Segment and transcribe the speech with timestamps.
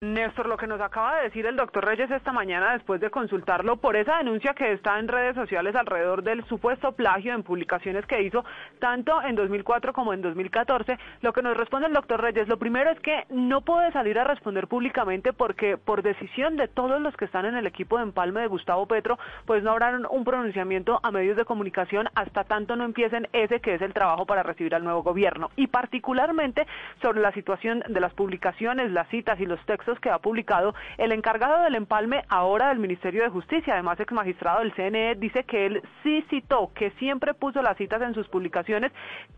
[0.00, 3.78] Néstor, lo que nos acaba de decir el doctor Reyes esta mañana después de consultarlo
[3.78, 8.22] por esa denuncia que está en redes sociales alrededor del supuesto plagio en publicaciones que
[8.22, 8.44] hizo
[8.78, 12.90] tanto en 2004 como en 2014, lo que nos responde el doctor Reyes, lo primero
[12.90, 17.24] es que no puede salir a responder públicamente porque por decisión de todos los que
[17.24, 21.10] están en el equipo de empalme de Gustavo Petro, pues no habrá un pronunciamiento a
[21.10, 24.84] medios de comunicación hasta tanto no empiecen ese que es el trabajo para recibir al
[24.84, 25.50] nuevo gobierno.
[25.56, 26.68] Y particularmente
[27.02, 31.12] sobre la situación de las publicaciones, las citas y los textos que ha publicado el
[31.12, 35.66] encargado del empalme ahora del Ministerio de Justicia, además ex magistrado del CNE, dice que
[35.66, 38.92] él sí citó, que siempre puso las citas en sus publicaciones,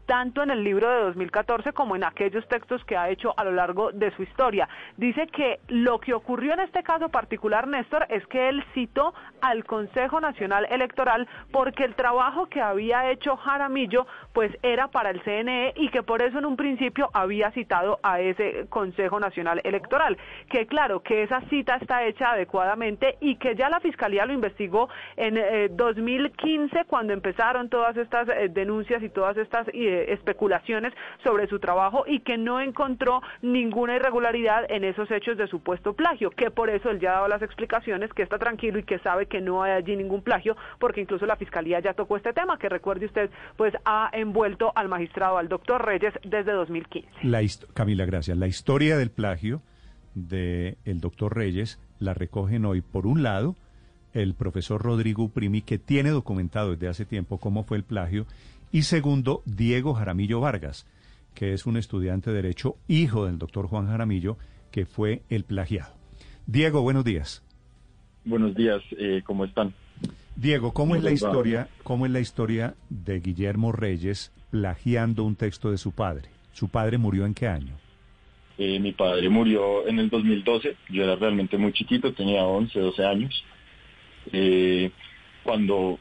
[0.06, 3.52] tanto en el libro de 2014 como en aquellos textos que ha hecho a lo
[3.52, 4.68] largo de su historia.
[4.96, 9.64] Dice que lo que ocurrió en este caso particular, Néstor, es que él citó al
[9.64, 15.74] Consejo Nacional Electoral porque el trabajo que había hecho Jaramillo pues era para el CNE
[15.76, 20.18] y que por eso en un principio había citado a ese Consejo Nacional Electoral
[20.50, 24.88] que claro, que esa cita está hecha adecuadamente y que ya la Fiscalía lo investigó
[25.16, 31.46] en 2015 eh, cuando empezaron todas estas eh, denuncias y todas estas eh, especulaciones sobre
[31.46, 36.50] su trabajo y que no encontró ninguna irregularidad en esos hechos de supuesto plagio, que
[36.50, 39.40] por eso él ya ha dado las explicaciones, que está tranquilo y que sabe que
[39.40, 43.06] no hay allí ningún plagio, porque incluso la Fiscalía ya tocó este tema, que recuerde
[43.06, 47.08] usted, pues ha envuelto al magistrado, al doctor Reyes, desde 2015.
[47.22, 47.40] La
[47.72, 48.36] Camila, gracias.
[48.36, 49.62] La historia del plagio
[50.14, 53.56] del el doctor Reyes la recogen hoy, por un lado,
[54.12, 58.26] el profesor Rodrigo Primi, que tiene documentado desde hace tiempo cómo fue el plagio,
[58.72, 60.86] y segundo, Diego Jaramillo Vargas,
[61.34, 64.36] que es un estudiante de Derecho, hijo del doctor Juan Jaramillo,
[64.70, 65.92] que fue el plagiado.
[66.46, 67.42] Diego, buenos días.
[68.24, 69.74] Buenos días, eh, ¿cómo están?
[70.36, 75.70] Diego, ¿cómo es la historia, cómo es la historia de Guillermo Reyes plagiando un texto
[75.70, 76.28] de su padre?
[76.52, 77.74] ¿Su padre murió en qué año?
[78.62, 83.06] Eh, mi padre murió en el 2012, yo era realmente muy chiquito, tenía 11, 12
[83.06, 83.44] años.
[84.34, 84.90] Eh,
[85.42, 85.98] cuando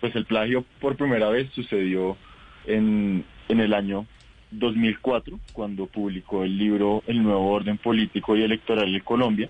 [0.00, 2.16] pues el plagio por primera vez sucedió
[2.66, 4.06] en, en el año
[4.50, 9.48] 2004, cuando publicó el libro El nuevo orden político y electoral de Colombia,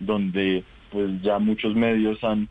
[0.00, 2.48] donde pues ya muchos medios han,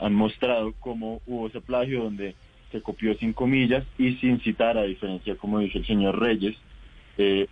[0.00, 2.34] han mostrado cómo hubo ese plagio, donde
[2.72, 6.56] se copió sin comillas y sin citar, a diferencia, como dice el señor Reyes,
[7.16, 7.46] eh,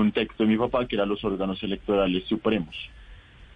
[0.00, 2.74] un texto de mi papá que era los órganos electorales supremos.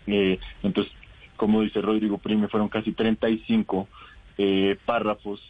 [0.06, 0.92] Eh, entonces,
[1.36, 3.88] como dice Rodrigo Prime, fueron casi 35
[4.38, 5.40] eh, párrafos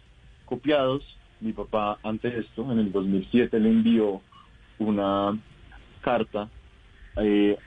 [0.45, 1.03] copiados.
[1.41, 4.21] Mi papá, ante esto, en el 2007, le envió
[4.79, 5.37] una
[6.01, 6.49] carta
[7.17, 7.59] eh,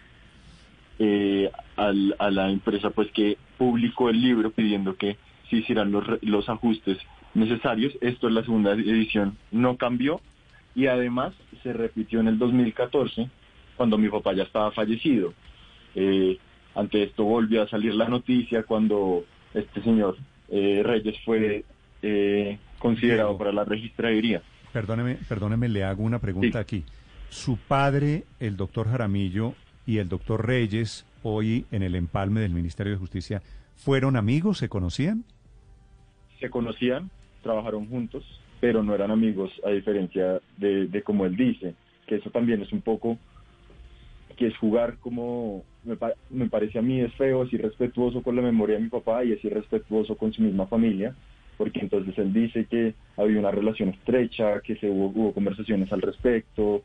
[1.78, 5.18] a la empresa pues que publicó el libro pidiendo que
[5.50, 6.98] se hicieran los, los ajustes
[7.34, 7.94] necesarios.
[8.02, 10.22] Esto es la segunda edición, no cambió,
[10.76, 13.30] y además se repitió en el 2014
[13.78, 15.34] cuando mi papá ya estaba fallecido.
[15.96, 16.38] Eh,
[16.76, 20.18] ante esto volvió a salir la noticia cuando este señor
[20.50, 21.64] eh, Reyes fue
[22.02, 24.42] eh, considerado para la registraduría.
[24.74, 26.84] Perdóneme, perdóneme, le hago una pregunta aquí.
[27.30, 29.54] Su padre, el doctor Jaramillo
[29.86, 33.42] y el doctor Reyes, hoy en el empalme del Ministerio de Justicia,
[33.76, 34.58] ¿fueron amigos?
[34.58, 35.24] ¿Se conocían?
[36.40, 37.10] Se conocían,
[37.42, 38.26] trabajaron juntos
[38.66, 41.76] pero no eran amigos, a diferencia de, como él dice,
[42.08, 43.20] que eso también es un poco,
[44.36, 48.78] que es jugar como, me, parece a mí es feo, es irrespetuoso con la memoria
[48.78, 51.14] de mi papá y es irrespetuoso con su misma familia,
[51.60, 56.82] porque entonces él dice que había una relación estrecha, que se hubo, conversaciones al respecto,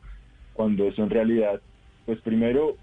[0.53, 1.61] cuando eso en realidad,
[2.05, 2.75] pues primero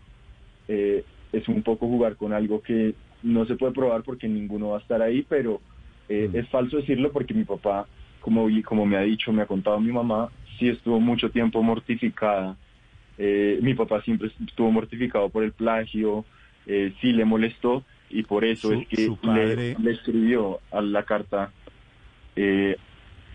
[0.67, 4.79] eh, es un poco jugar con algo que no se puede probar porque ninguno va
[4.79, 5.61] a estar ahí, pero
[6.09, 6.37] eh, mm.
[6.37, 7.87] es falso decirlo porque mi papá
[8.21, 12.56] como, como me ha dicho, me ha contado mi mamá, sí estuvo mucho tiempo mortificada.
[13.17, 16.25] Eh, mi papá siempre estuvo mortificado por el plagio,
[16.67, 21.51] eh, sí le molestó y por eso es que le, escribió a la carta
[22.37, 22.77] eh,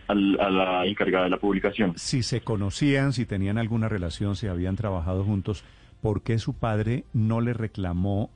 [0.08, 1.94] a la encargada de la publicación.
[1.96, 5.64] Si se conocían, si tenían alguna relación, si habían trabajado juntos,
[6.02, 8.30] ¿por qué su padre no le reclamó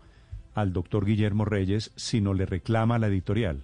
[0.56, 3.64] al doctor Guillermo Reyes, sino le reclama a la editorial?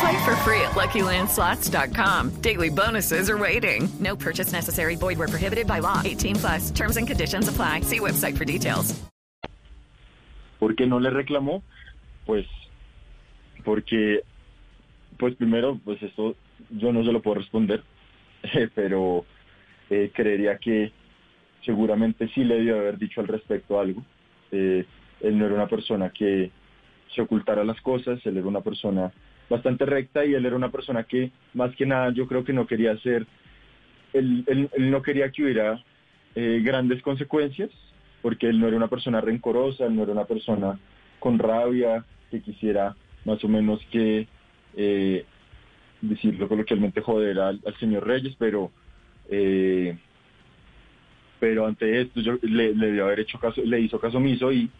[0.00, 2.40] Play for free at LuckyLandSlots.com.
[2.40, 3.88] Daily bonuses are waiting.
[4.00, 4.96] No purchase necessary.
[4.96, 6.02] Void were prohibited by law.
[6.04, 6.70] 18 plus.
[6.70, 7.82] Terms and conditions apply.
[7.82, 8.94] See website for details.
[10.58, 11.62] ¿Por qué no le reclamó?
[12.24, 12.46] Pues
[13.64, 14.22] porque,
[15.18, 16.36] pues primero, pues esto
[16.70, 17.82] yo no se lo puedo responder.
[18.74, 19.24] pero
[19.90, 20.92] eh, creería que
[21.64, 24.02] seguramente sí le dio haber dicho al respecto algo.
[24.52, 24.84] Eh,
[25.20, 26.50] él no era una persona que
[27.14, 29.12] se ocultara las cosas, él era una persona
[29.48, 32.66] bastante recta y él era una persona que más que nada yo creo que no
[32.66, 33.26] quería hacer,
[34.12, 35.82] él, él, no quería que hubiera
[36.34, 37.70] eh, grandes consecuencias,
[38.22, 40.78] porque él no era una persona rencorosa, él no era una persona
[41.18, 44.26] con rabia, que quisiera más o menos que,
[44.76, 45.24] eh,
[46.00, 48.70] decirlo coloquialmente, joder al, señor Reyes, pero
[49.28, 49.96] eh,
[51.40, 54.70] pero ante esto yo le, le dio haber hecho caso, le hizo caso omiso y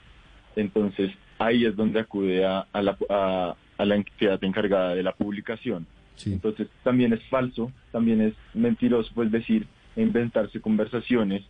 [0.56, 5.12] entonces ahí es donde acude a, a, la, a, a, la entidad encargada de la
[5.12, 5.86] publicación.
[6.26, 9.66] Entonces también es falso, también es mentiroso pues decir
[9.96, 11.42] e inventarse conversaciones.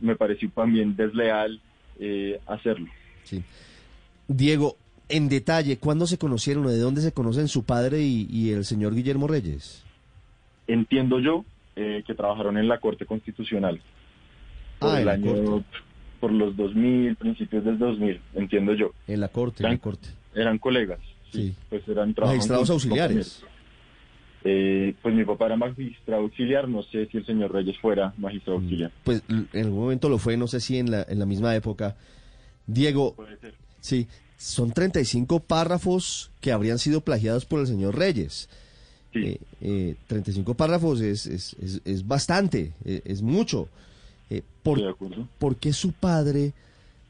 [0.00, 1.60] Me pareció también desleal
[1.98, 2.86] eh, hacerlo.
[3.24, 3.42] Sí.
[4.28, 4.76] Diego,
[5.08, 8.64] en detalle, ¿cuándo se conocieron o de dónde se conocen su padre y, y el
[8.64, 9.84] señor Guillermo Reyes?
[10.66, 11.44] Entiendo yo
[11.76, 13.80] eh, que trabajaron en la Corte Constitucional.
[14.78, 15.66] Por Ah, el en la año, Corte.
[16.20, 18.92] por los 2000, principios del 2000, entiendo yo.
[19.08, 20.08] En la corte, en Eran, la corte.
[20.34, 21.00] eran colegas,
[21.32, 23.42] sí, pues eran Magistrados auxiliares.
[24.44, 28.60] Eh, pues mi papá era magistrado auxiliar, no sé si el señor Reyes fuera magistrado
[28.60, 28.92] auxiliar.
[29.04, 31.96] Pues en algún momento lo fue, no sé si en la, en la misma época.
[32.66, 33.54] Diego, Puede ser.
[33.80, 38.48] sí, son 35 párrafos que habrían sido plagiados por el señor Reyes.
[39.12, 39.20] Sí.
[39.24, 43.68] Eh, eh, 35 párrafos es, es, es, es bastante, eh, es mucho.
[44.30, 44.96] Eh, ¿por,
[45.38, 46.52] por qué su padre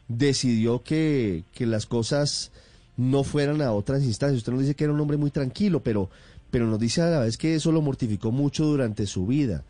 [0.06, 2.52] decidió que, que las cosas
[2.98, 4.38] no fueran a otras instancias?
[4.38, 6.10] Usted nos dice que era un hombre muy tranquilo, pero,
[6.50, 9.62] pero nos dice a la vez que eso lo mortificó mucho durante su vida.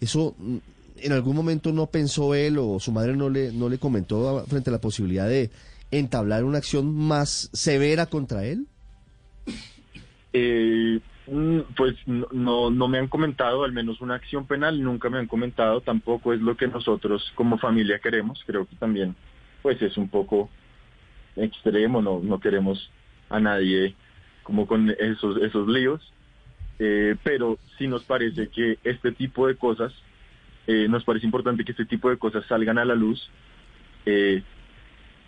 [0.00, 0.56] Eso, mm,
[1.02, 4.70] en algún momento no pensó él o su madre no le, no le comentó frente
[4.70, 5.50] a la posibilidad de
[5.90, 8.66] entablar una acción más severa contra él.
[10.32, 15.18] Eh, mm, pues no, no me han comentado, al menos una acción penal, nunca me
[15.18, 19.16] han comentado, tampoco es lo que nosotros como familia queremos, creo que también
[19.60, 20.48] pues es un poco
[21.42, 22.90] extremo, no, no queremos
[23.28, 23.94] a nadie
[24.42, 26.12] como con esos, esos líos,
[26.78, 29.92] eh, pero sí nos parece que este tipo de cosas,
[30.66, 33.30] eh, nos parece importante que este tipo de cosas salgan a la luz,
[34.06, 34.42] eh,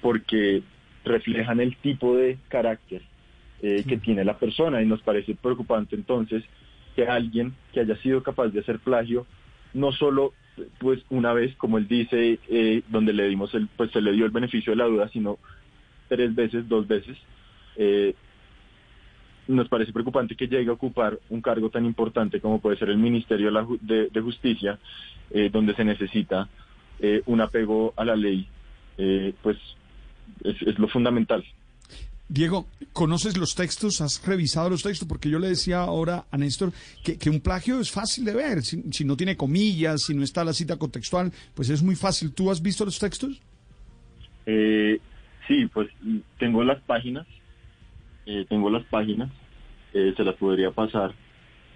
[0.00, 0.62] porque
[1.04, 3.02] reflejan el tipo de carácter
[3.62, 4.82] eh, que tiene la persona.
[4.82, 6.42] Y nos parece preocupante entonces
[6.96, 9.26] que alguien que haya sido capaz de hacer plagio
[9.72, 10.34] no solo
[10.78, 14.26] pues una vez como él dice eh, donde le dimos el pues se le dio
[14.26, 15.38] el beneficio de la duda sino
[16.12, 17.16] tres veces dos veces
[17.76, 18.14] eh,
[19.48, 22.98] nos parece preocupante que llegue a ocupar un cargo tan importante como puede ser el
[22.98, 24.78] Ministerio de, de- de Justicia
[25.30, 26.48] eh, donde se necesita
[27.00, 28.46] eh, un apego a la ley
[28.98, 29.56] eh, pues
[30.44, 31.42] es, es lo fundamental
[32.28, 34.00] Diego, ¿conoces los textos?
[34.00, 35.06] ¿Has revisado los textos?
[35.06, 36.72] Porque yo le decía ahora a Néstor
[37.04, 38.62] que, que un plagio es fácil de ver.
[38.62, 42.32] Si, si no tiene comillas, si no está la cita contextual, pues es muy fácil.
[42.32, 43.38] ¿Tú has visto los textos?
[45.52, 45.86] Sí, pues
[46.38, 47.26] tengo las páginas,
[48.24, 49.30] eh, tengo las páginas,
[49.92, 51.14] eh, se las podría pasar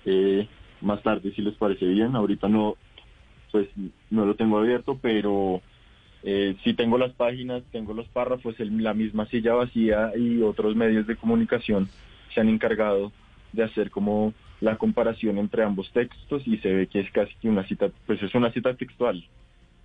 [0.07, 0.49] eh,
[0.81, 2.17] más tarde si les parece bien.
[2.17, 2.79] Ahorita no,
[3.53, 3.69] pues
[4.09, 5.61] no lo tengo abierto, pero
[6.23, 10.75] eh, sí tengo las páginas, tengo los párrafos, el- la misma silla vacía y otros
[10.75, 11.91] medios de comunicación
[12.35, 13.13] se han encargado
[13.53, 14.33] de hacer como
[14.63, 18.23] la comparación entre ambos textos y se ve que es casi que una cita, pues
[18.23, 19.23] es una cita textual,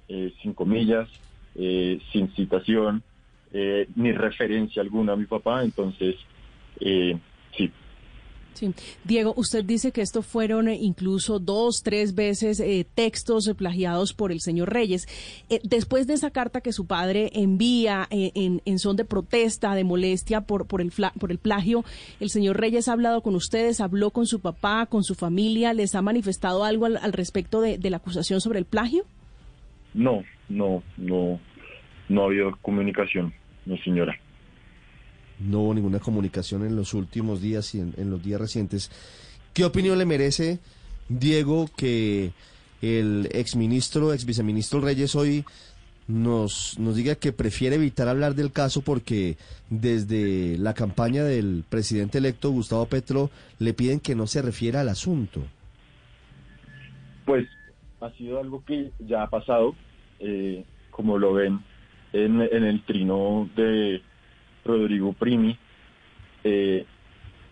[0.07, 1.09] eh, sin comillas,
[1.53, 3.03] sin citación,
[3.53, 6.15] eh, ni referencia alguna a mi papá, entonces
[6.79, 7.17] eh,
[7.57, 7.71] sí,
[8.53, 8.73] Sí.
[9.05, 14.33] Diego, usted dice que esto fueron eh, incluso dos, tres veces eh, textos plagiados por
[14.33, 15.07] el señor Reyes.
[15.49, 19.73] Eh, después de esa carta que su padre envía eh, en, en son de protesta,
[19.73, 21.85] de molestia por, por, el fla- por el plagio,
[22.19, 25.95] ¿el señor Reyes ha hablado con ustedes, habló con su papá, con su familia, les
[25.95, 29.05] ha manifestado algo al, al respecto de, de la acusación sobre el plagio?
[29.93, 31.39] no, no, no,
[32.09, 33.33] no ha habido comunicación,
[33.65, 34.17] no señora.
[35.39, 38.91] No hubo ninguna comunicación en los últimos días y en, en los días recientes.
[39.53, 40.59] ¿Qué opinión le merece,
[41.09, 42.31] Diego, que
[42.81, 45.45] el exministro, ex viceministro Reyes hoy
[46.07, 49.37] nos, nos diga que prefiere evitar hablar del caso porque
[49.69, 54.89] desde la campaña del presidente electo Gustavo Petro le piden que no se refiera al
[54.89, 55.41] asunto?
[57.25, 57.47] Pues
[58.01, 59.75] ha sido algo que ya ha pasado,
[60.19, 61.59] eh, como lo ven
[62.13, 64.01] en, el trino de
[64.65, 65.57] Rodrigo Primi,
[66.43, 66.85] eh,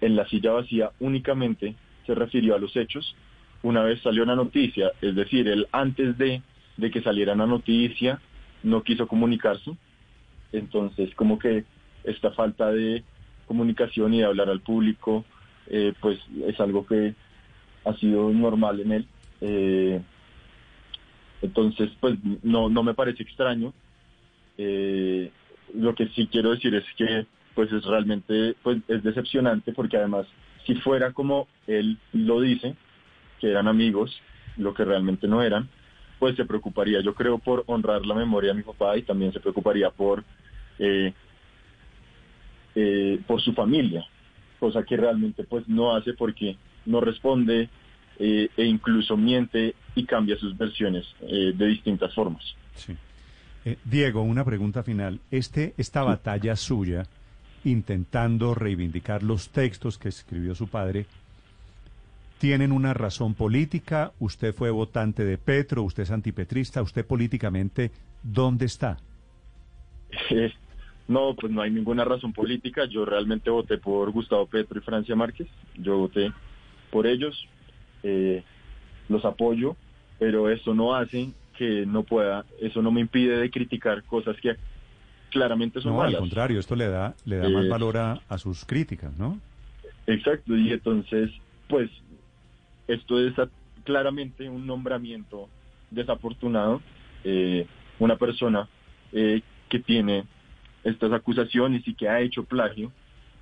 [0.01, 1.75] en la silla vacía únicamente
[2.05, 3.15] se refirió a los hechos.
[3.61, 6.41] Una vez salió una noticia, es decir, él antes de,
[6.77, 8.21] de que saliera una noticia
[8.63, 9.71] no quiso comunicarse,
[10.51, 11.65] entonces como que
[12.03, 13.03] esta falta de
[13.47, 15.25] comunicación y de hablar al público,
[15.67, 17.15] eh, pues es algo que
[17.85, 19.07] ha sido normal en él.
[19.41, 20.01] Eh,
[21.41, 23.73] entonces, pues no, no me parece extraño.
[24.61, 25.31] Eh,
[25.73, 27.25] lo que sí quiero decir es que
[27.55, 30.27] pues es realmente pues es decepcionante porque además
[30.65, 32.75] si fuera como él lo dice,
[33.39, 34.15] que eran amigos,
[34.57, 35.69] lo que realmente no eran,
[36.19, 39.39] pues se preocuparía, yo creo, por honrar la memoria de mi papá y también se
[39.39, 40.23] preocuparía por,
[40.77, 41.13] eh,
[42.75, 44.05] eh, por su familia,
[44.59, 47.69] cosa que realmente pues no hace porque no responde
[48.19, 52.43] eh, e incluso miente y cambia sus versiones de distintas formas.
[52.75, 52.95] Sí.
[53.65, 55.19] Eh, Diego, una pregunta final.
[55.31, 57.05] Este, esta batalla suya,
[57.63, 61.05] intentando reivindicar los textos que escribió su padre,
[62.37, 64.11] ¿tienen una razón política?
[64.19, 65.83] ¿Usted fue votante de Petro?
[65.83, 66.81] ¿Usted es antipetrista?
[66.81, 67.91] ¿Usted políticamente
[68.23, 68.97] dónde está?
[70.29, 70.51] Eh,
[71.07, 72.85] no, pues no hay ninguna razón política.
[72.85, 75.47] Yo realmente voté por Gustavo Petro y Francia Márquez.
[75.75, 76.31] Yo voté
[76.91, 77.47] por ellos.
[78.03, 78.43] Eh,
[79.09, 79.75] los apoyo,
[80.19, 84.55] pero eso no hace que no pueda, eso no me impide de criticar cosas que
[85.29, 86.15] claramente son no, malas.
[86.15, 89.37] al contrario, esto le da, le da más Eh, valor a, a sus críticas, ¿no?
[90.07, 91.29] Exacto, y entonces,
[91.67, 91.89] pues,
[92.87, 93.49] esto es a-
[93.83, 95.49] claramente un nombramiento
[95.91, 96.81] desafortunado.
[97.25, 97.67] Eh,
[97.99, 98.67] una persona
[99.11, 100.23] eh, que tiene
[100.85, 102.89] estas acusaciones y que ha hecho plagio,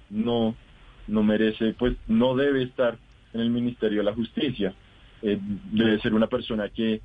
[0.09, 0.55] no,
[1.07, 2.97] no merece, pues, no debe estar
[3.33, 4.73] en el Ministerio de la Justicia.
[5.21, 5.37] Eh,
[5.71, 7.01] debe ser una persona que,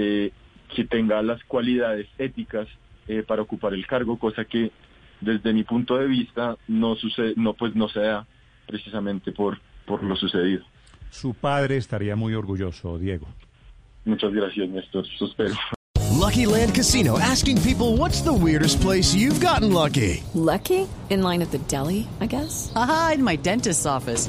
[0.00, 0.32] eh,
[0.74, 2.66] que tenga las cualidades éticas
[3.06, 4.70] eh, para ocupar el cargo, cosa que
[5.20, 8.26] desde mi punto de vista no sucede, no pues no se da
[8.66, 10.64] precisamente por, por lo sucedido.
[11.10, 13.26] Su padre estaría muy orgulloso, Diego.
[14.04, 15.04] Muchas gracias, Néstor.
[15.14, 15.54] Eso espero.
[16.18, 20.22] Lucky Land Casino asking people what's the weirdest place you've gotten lucky?
[20.34, 20.86] Lucky?
[21.10, 22.72] In line at the deli, I guess?
[22.74, 24.28] Aha, in my dentist's office.